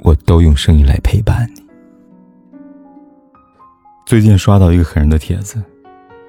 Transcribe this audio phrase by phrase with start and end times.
[0.00, 1.62] 我都用声音来陪伴你。
[4.06, 5.62] 最近刷到一个狠人的帖子，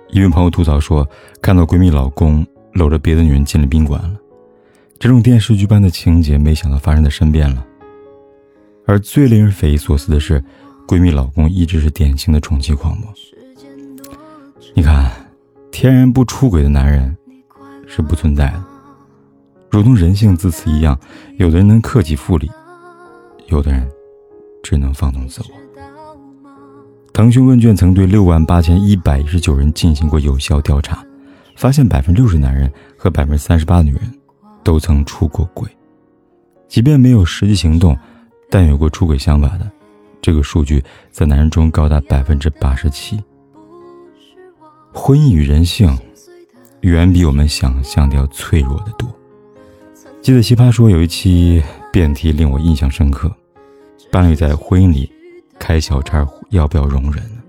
[0.09, 1.07] 一位朋友吐槽说，
[1.41, 4.11] 看到闺蜜老公搂着别的女人进了宾馆了。
[4.99, 7.65] 这种电视剧般的情节，没想到发生在身边了。
[8.85, 10.43] 而最令人匪夷所思的是，
[10.87, 13.07] 闺蜜老公一直是典型的宠妻狂魔。
[14.73, 15.09] 你看，
[15.71, 17.15] 天然不出轨的男人
[17.87, 18.63] 是不存在的。
[19.69, 20.99] 如同人性自私一样，
[21.37, 22.49] 有的人能克己复礼，
[23.49, 23.89] 有的人
[24.63, 25.47] 只能放纵自我。
[27.11, 31.05] 腾讯问卷曾对六万八千一百一十九人进行过有效调查，
[31.55, 34.01] 发现百分之六十男人和百分之三十八女人
[34.63, 35.69] 都曾出过轨，
[36.67, 37.97] 即便没有实际行动。
[38.51, 39.71] 但有过出轨想法的，
[40.21, 43.21] 这个数据在男人中高达百分之八十七。
[44.91, 45.95] 婚姻与人性，
[46.81, 49.07] 远比我们想象的要脆弱的多。
[50.19, 51.61] 记得奇葩说有一期
[51.91, 53.31] 辩题令我印象深刻，
[54.11, 55.11] 伴侣在婚姻里
[55.57, 57.41] 开小差要不要容忍呢？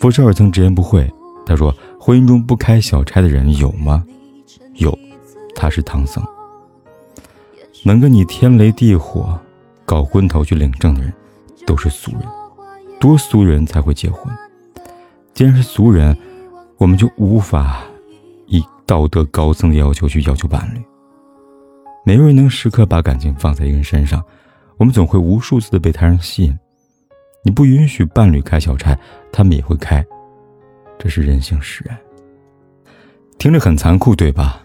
[0.00, 1.10] 傅首尔曾直言不讳，
[1.44, 4.04] 他说：“婚姻中不开小差的人有吗？
[4.74, 4.98] 有，
[5.54, 6.24] 他是唐僧，
[7.82, 9.38] 能跟你天雷地火。”
[9.86, 11.12] 搞昏头去领证的人，
[11.66, 12.22] 都是俗人，
[12.98, 14.34] 多俗人才会结婚。
[15.34, 16.16] 既然是俗人，
[16.78, 17.84] 我们就无法
[18.46, 20.82] 以道德高僧的要求去要求伴侣。
[22.06, 24.22] 没有人能时刻把感情放在一个人身上，
[24.76, 26.56] 我们总会无数次的被他人吸引。
[27.42, 28.96] 你不允许伴侣开小差，
[29.32, 30.04] 他们也会开，
[30.98, 31.98] 这是人性使然。
[33.38, 34.60] 听着很残酷，对吧？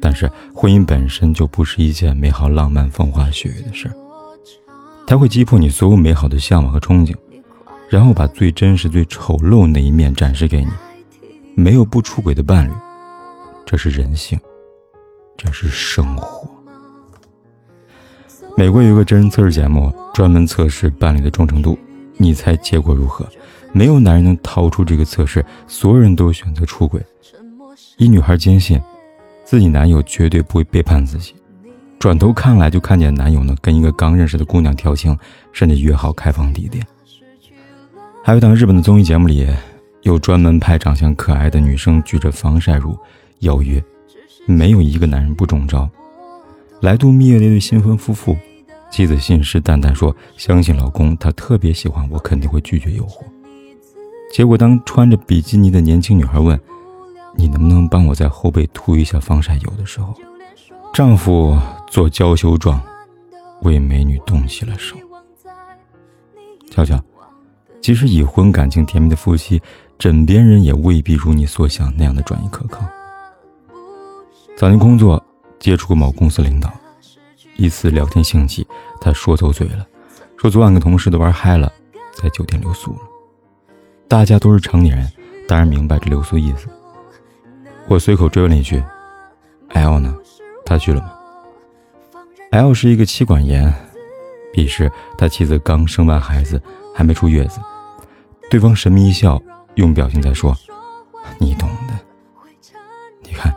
[0.00, 3.94] 但是婚姻本身就不是一件美好、浪漫、风花雪月的事儿。
[5.06, 7.14] 他会击破你所有美好的向往和憧憬，
[7.88, 10.70] 然后把最真实、最丑陋那一面展示给你。
[11.54, 12.72] 没有不出轨的伴侣，
[13.66, 14.40] 这是人性，
[15.36, 16.48] 这是生活。
[18.54, 21.78] 美国有个真人测试节目，专门测试伴侣的忠诚度。
[22.18, 23.26] 你猜结果如何？
[23.72, 27.00] 没有男人能逃出这个测试，所有人都选择出轨。
[27.96, 28.78] 一女孩坚信，
[29.44, 31.34] 自己男友绝对不会背叛自己。
[31.98, 35.16] 转头看来，就看见男友呢跟一个刚认识的姑娘调情，
[35.52, 36.86] 甚至约好开房地点。
[38.22, 39.48] 还有档日本的综艺节目里，
[40.02, 42.96] 有专门拍长相可爱的女生举着防晒乳
[43.40, 43.82] 邀约，
[44.46, 45.88] 没有一个男人不中招。
[46.82, 48.36] 来度蜜月的一对新婚夫妇，
[48.90, 53.22] 妻子信誓旦旦说相信老公，他特别喜欢我，肯定会拒绝诱惑。
[54.32, 56.60] 结果当穿着比基尼的年轻女孩问
[57.38, 60.12] ：“你能不能帮我在后背涂一下防晒油的时候？”
[60.92, 61.56] 丈夫
[61.86, 62.82] 做娇羞状，
[63.60, 64.96] 为美女动起了手。
[66.68, 67.00] 瞧瞧，
[67.80, 69.62] 即使已婚、感情甜蜜的夫妻，
[70.00, 72.84] 枕边人也未必如你所想那样的专一可靠。
[74.56, 75.21] 早年工作
[75.62, 76.68] 接触过某公司领导，
[77.54, 78.66] 一次聊天兴起，
[79.00, 79.86] 他说走嘴了，
[80.36, 81.72] 说昨晚跟同事都玩嗨了，
[82.20, 82.98] 在酒店留宿了。
[84.08, 85.08] 大家都是成年人，
[85.46, 86.66] 当然明白这留宿意思。
[87.86, 88.82] 我随口追问了一句
[89.68, 90.12] ：“L 呢？”
[90.66, 91.12] 他去了吗
[92.50, 93.72] ？L 是一个妻管严，
[94.52, 96.60] 彼时他妻子刚生完孩子，
[96.92, 97.60] 还没出月子。
[98.50, 99.40] 对方神秘一笑，
[99.76, 100.56] 用表情在说
[101.38, 101.94] ：“你懂的。”
[103.22, 103.56] 你看，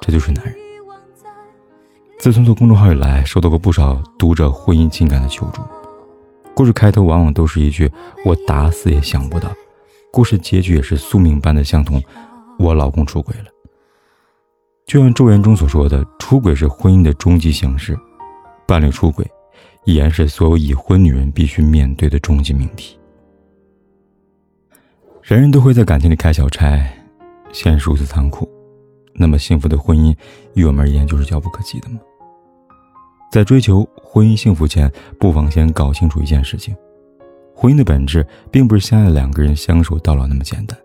[0.00, 0.67] 这就是男人。
[2.18, 5.62] 自从做公众号以来，收到过不少读者婚姻情感的求助。
[6.52, 7.88] 故事开头往往都是一句
[8.26, 9.48] “我打死也想不到”，
[10.12, 12.02] 故事结局也是宿命般的相同
[12.58, 13.44] ：“我老公出轨了。”
[14.84, 17.96] 就像《咒怨》中所说的，出轨是婚姻的终极形式，
[18.66, 19.24] 伴侣出轨，
[19.84, 22.98] 依然是所有已婚女人必须面对的终极命题。
[25.22, 26.84] 人人都会在感情里开小差，
[27.52, 28.50] 现实如此残酷，
[29.18, 30.14] 那么幸福的婚姻，
[30.54, 31.98] 于我们而言就是遥不可及的吗？
[33.30, 36.74] 在追求婚姻幸福前，不妨先搞清楚一件事情：
[37.54, 40.78] 婚姻的本质，并不是相爱两个人相守到老那么简单，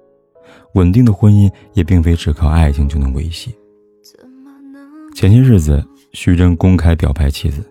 [0.73, 3.55] 稳定的婚姻也并非只靠爱情就能维系。
[5.15, 7.63] 前些日子，徐峥公开表白妻子，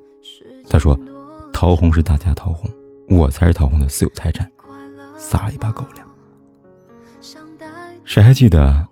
[0.71, 0.99] 他说
[1.53, 2.71] ：“陶虹是大家陶虹，
[3.09, 4.49] 我才是陶虹的私有财产。”
[5.19, 6.09] 撒了一把狗粮。
[8.05, 8.87] 谁还记得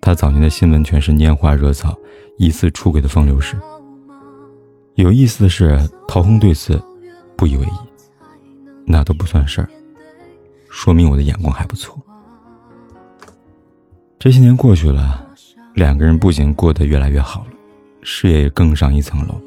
[0.00, 1.96] 他早年的新闻全是拈花惹草、
[2.38, 3.56] 疑似出轨的风流事？
[4.94, 6.82] 有意思的是，陶虹对此
[7.36, 7.70] 不以为意。
[8.86, 9.68] 那都不算事儿，
[10.70, 11.96] 说明我的眼光还不错。
[14.18, 15.28] 这些年过去了，
[15.74, 17.50] 两个人不仅过得越来越好了，
[18.02, 19.38] 事业也更上一层楼。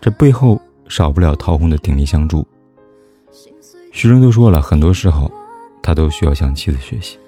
[0.00, 2.46] 这背后少不了陶虹的鼎力相助。
[3.92, 5.30] 徐峥都说了，很多时候
[5.82, 7.18] 他都需要向妻子学习。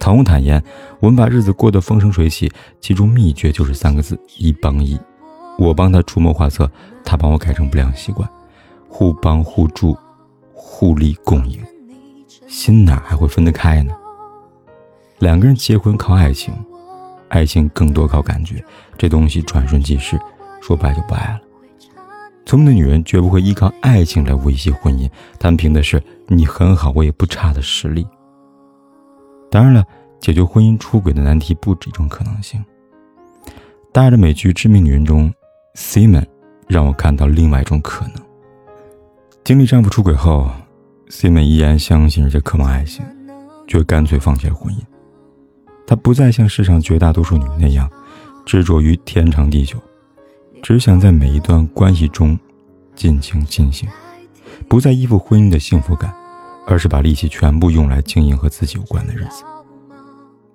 [0.00, 0.60] 唐红坦言，
[0.98, 2.50] 我们把日子过得风生水起，
[2.80, 4.98] 其中秘诀就是三个字：一帮一。
[5.58, 6.68] 我帮他出谋划策，
[7.04, 8.26] 他帮我改正不良习惯，
[8.88, 9.94] 互帮互助，
[10.54, 11.60] 互利共赢，
[12.48, 13.92] 心哪还会分得开呢？
[15.18, 16.54] 两个人结婚靠爱情，
[17.28, 18.64] 爱情更多靠感觉，
[18.96, 20.18] 这东西转瞬即逝，
[20.62, 21.40] 说不爱就不爱了。
[22.46, 28.06] 聪明的女人绝不会依靠爱情来维系婚姻，她们凭的是你很好我也不差的实力。
[29.50, 29.84] 当然了，
[30.20, 32.64] 解决婚姻出轨的难题不止一种可能性。
[33.92, 35.32] 大爱的美剧《致命女人》中
[35.74, 36.24] ，Simon
[36.68, 38.14] 让我看到另外一种可能。
[39.42, 40.48] 经历丈夫出轨后
[41.08, 43.04] ，Simon 依然相信而且渴望爱情，
[43.66, 44.78] 却干脆放弃了婚姻。
[45.84, 47.90] 她不再像世上绝大多数女人那样
[48.46, 49.76] 执着于天长地久，
[50.62, 52.38] 只想在每一段关系中
[52.94, 53.88] 尽情尽兴，
[54.68, 56.14] 不再依附婚姻的幸福感，
[56.66, 59.44] 而是把力气全部用来经营和自己有关的日子。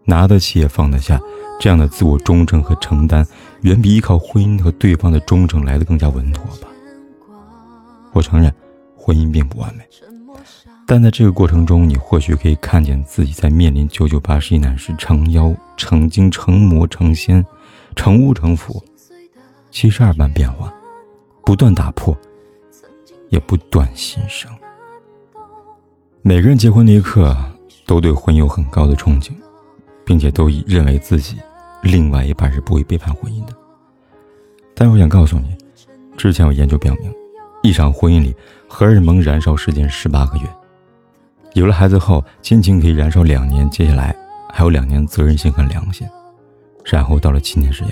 [0.04, 1.19] 拿得起也放得下，
[1.60, 3.25] 这样的自我忠诚和承担，
[3.62, 6.68] 远比依靠婚姻和对方的忠诚来得更加稳妥吧。
[8.13, 8.54] 我承认，
[8.96, 9.84] 婚姻并不完美。
[10.88, 17.44] 但在这个过程中，你或许可以看见自己在面临九九八十一难时，成妖、成精、成魔、成仙、
[17.96, 18.84] 成巫、成佛，
[19.72, 20.72] 七十二般变化，
[21.44, 22.16] 不断打破，
[23.30, 24.52] 也不断新生。
[26.27, 27.38] 每个人结婚那一刻，
[27.86, 29.30] 都对婚姻有很高的憧憬，
[30.04, 31.38] 并且都以认为自己
[31.83, 33.54] 另外一半是不会背叛婚姻的。
[34.74, 35.56] 但是我想告诉你，
[36.18, 37.13] 之前有研究表明，
[37.62, 38.36] 一场婚姻里
[38.68, 40.44] 荷尔蒙燃烧时间十八个月。
[41.54, 44.16] 有了孩子后，亲情可以燃烧两年，接下来
[44.51, 46.07] 还有两年责任心和良心，
[46.86, 47.92] 然后到了七年之痒。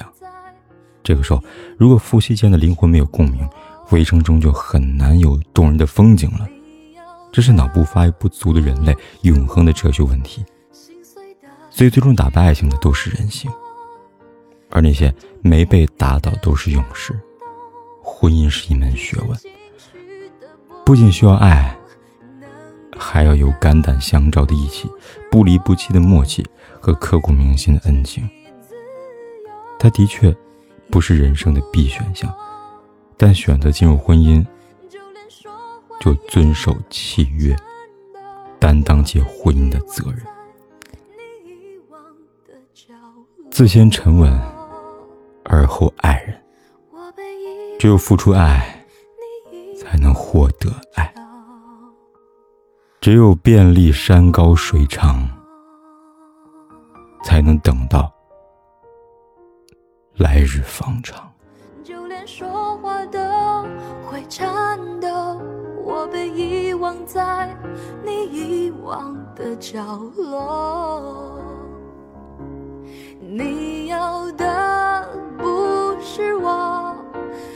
[1.04, 1.44] 这个时候，
[1.78, 3.48] 如果夫妻间的灵魂没有共鸣，
[3.92, 6.48] 围城中就很难有动人的风景了。
[7.34, 10.46] 这是脑部发育不足的人类永恒的哲学问题。
[11.72, 13.52] 所以，最终打败爱情的都是人性，
[14.70, 17.20] 而那些没被打倒都是勇士。
[18.04, 19.36] 婚姻是一门学问，
[20.86, 21.76] 不仅需要爱。
[22.96, 24.88] 还要有肝胆相照的义气，
[25.32, 26.46] 不离不弃的默契
[26.80, 28.30] 和刻骨铭心的恩情。
[29.80, 30.34] 他的确
[30.92, 32.32] 不是人生的必选项，
[33.18, 34.46] 但选择进入婚姻，
[36.04, 37.56] 就遵守契约，
[38.60, 40.22] 担当起婚姻的责任。
[43.50, 44.30] 自先沉稳，
[45.46, 46.44] 而后爱人。
[47.80, 48.86] 只有付出爱，
[49.80, 51.14] 才能获得爱。
[53.00, 55.26] 只有遍历山高水长，
[57.24, 58.14] 才能等到
[60.16, 61.33] 来日方长。
[68.84, 69.84] 忘的角
[70.18, 71.40] 落。
[73.20, 75.08] 你要的
[75.38, 76.96] 不是我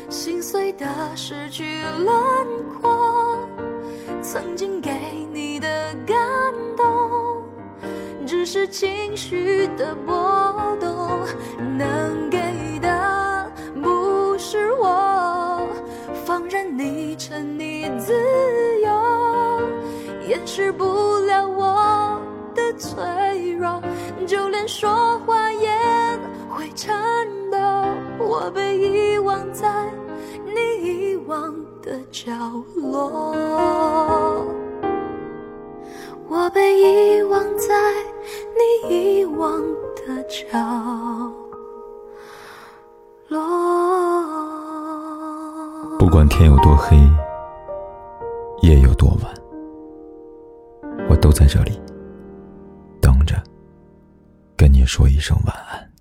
[0.10, 0.86] 心碎的
[1.16, 1.64] 失去
[2.00, 2.16] 轮
[2.82, 3.48] 廓，
[4.22, 4.92] 曾经给
[5.32, 6.18] 你的感
[6.76, 7.44] 动，
[8.26, 8.48] 只。
[8.48, 10.16] 是情绪的波
[10.80, 11.20] 动，
[11.78, 12.40] 能给
[12.80, 13.52] 的
[13.84, 15.68] 不是我，
[16.26, 18.14] 放任你沉溺自，
[20.58, 20.84] 掩饰不
[21.28, 22.20] 了我
[22.56, 22.98] 的脆
[23.54, 23.80] 弱，
[24.26, 25.70] 就连说话也
[26.50, 26.98] 会颤
[27.52, 27.58] 抖。
[28.18, 29.70] 我被遗忘在
[30.44, 32.32] 你遗忘的角
[32.76, 33.32] 落，
[36.28, 37.76] 我被遗忘在。
[38.90, 39.62] 你遗忘
[39.96, 40.58] 的角
[43.28, 43.40] 落。
[46.00, 46.98] 不管天有多黑，
[48.62, 49.32] 夜有多晚，
[51.28, 51.78] 都在这里
[53.02, 53.36] 等着，
[54.56, 55.92] 跟你说一声晚安。